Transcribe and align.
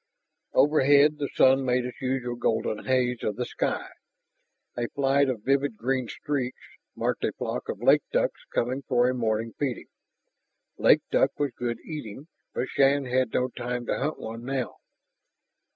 Overhead 0.55 1.19
the 1.19 1.29
sun 1.35 1.63
made 1.63 1.85
its 1.85 2.01
usual 2.01 2.33
golden 2.35 2.85
haze 2.85 3.21
of 3.21 3.35
the 3.35 3.45
sky. 3.45 3.87
A 4.75 4.87
flight 4.87 5.29
of 5.29 5.43
vivid 5.43 5.77
green 5.77 6.07
streaks 6.07 6.57
marked 6.95 7.23
a 7.23 7.31
flock 7.33 7.69
of 7.69 7.83
lake 7.83 8.01
ducks 8.11 8.43
coming 8.51 8.81
for 8.81 9.07
a 9.07 9.13
morning 9.13 9.53
feeding. 9.59 9.89
Lake 10.79 11.03
duck 11.11 11.39
was 11.39 11.51
good 11.51 11.77
eating, 11.81 12.25
but 12.51 12.67
Shann 12.69 13.05
had 13.05 13.31
no 13.31 13.49
time 13.49 13.85
to 13.85 13.99
hunt 13.99 14.17
one 14.17 14.43
now. 14.43 14.77